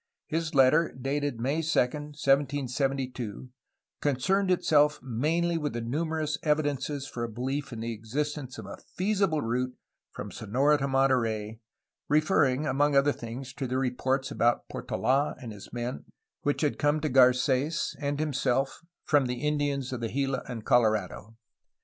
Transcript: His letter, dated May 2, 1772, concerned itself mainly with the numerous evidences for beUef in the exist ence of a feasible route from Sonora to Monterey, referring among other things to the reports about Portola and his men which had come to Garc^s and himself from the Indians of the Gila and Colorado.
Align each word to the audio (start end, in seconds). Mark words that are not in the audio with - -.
His 0.25 0.55
letter, 0.55 0.97
dated 0.99 1.39
May 1.39 1.61
2, 1.61 1.67
1772, 1.79 3.49
concerned 4.01 4.49
itself 4.49 4.99
mainly 5.03 5.59
with 5.59 5.73
the 5.73 5.81
numerous 5.81 6.39
evidences 6.41 7.07
for 7.07 7.31
beUef 7.31 7.71
in 7.71 7.81
the 7.81 7.93
exist 7.93 8.35
ence 8.35 8.57
of 8.57 8.65
a 8.65 8.77
feasible 8.95 9.43
route 9.43 9.75
from 10.09 10.31
Sonora 10.31 10.79
to 10.79 10.87
Monterey, 10.87 11.59
referring 12.09 12.65
among 12.65 12.95
other 12.95 13.13
things 13.13 13.53
to 13.53 13.67
the 13.67 13.77
reports 13.77 14.31
about 14.31 14.67
Portola 14.69 15.35
and 15.39 15.51
his 15.51 15.71
men 15.71 16.05
which 16.41 16.61
had 16.61 16.79
come 16.79 16.99
to 16.99 17.07
Garc^s 17.07 17.95
and 17.99 18.19
himself 18.19 18.81
from 19.03 19.27
the 19.27 19.35
Indians 19.45 19.93
of 19.93 20.01
the 20.01 20.09
Gila 20.09 20.41
and 20.47 20.65
Colorado. 20.65 21.37